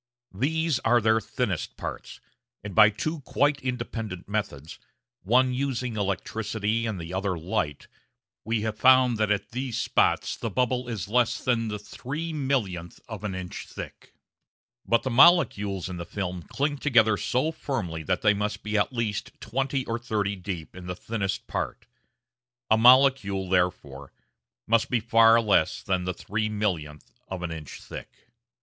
These 0.33 0.79
are 0.79 0.99
their 0.99 1.21
thinnest 1.21 1.77
parts, 1.77 2.19
and 2.63 2.73
by 2.73 2.89
two 2.89 3.19
quite 3.19 3.61
independent 3.61 4.27
methods 4.27 4.79
one 5.21 5.53
using 5.53 5.95
electricity 5.95 6.87
and 6.87 6.99
the 6.99 7.13
other 7.13 7.37
light 7.37 7.85
we 8.43 8.61
have 8.61 8.79
found 8.79 9.19
that 9.19 9.29
at 9.29 9.51
these 9.51 9.79
spots 9.79 10.35
the 10.35 10.49
bubble 10.49 10.87
is 10.89 11.07
less 11.07 11.37
than 11.43 11.67
the 11.67 11.77
three 11.77 12.33
millionth 12.33 12.99
of 13.07 13.23
an 13.23 13.35
inch 13.35 13.67
thick! 13.69 14.15
But 14.87 15.03
the 15.03 15.11
molecules 15.11 15.87
in 15.87 15.97
the 15.97 16.03
film 16.07 16.41
cling 16.47 16.79
together 16.79 17.15
so 17.15 17.51
firmly 17.51 18.01
that 18.01 18.23
they 18.23 18.33
must 18.33 18.63
be 18.63 18.79
at 18.79 18.91
least 18.91 19.39
twenty 19.39 19.85
or 19.85 19.99
thirty 19.99 20.35
deep 20.35 20.75
in 20.75 20.87
the 20.87 20.95
thinnest 20.95 21.45
part. 21.45 21.85
A 22.71 22.75
molecule, 22.77 23.47
therefore, 23.47 24.11
must 24.65 24.89
be 24.89 24.99
far 24.99 25.39
less 25.39 25.83
than 25.83 26.05
the 26.05 26.13
three 26.15 26.49
millionth 26.49 27.13
of 27.27 27.43
an 27.43 27.51
inch 27.51 27.79
thick. 27.83 28.09